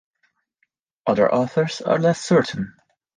Other 1.05 1.31
authors 1.31 1.79
are 1.81 1.99
less 1.99 2.19
certain. 2.25 2.73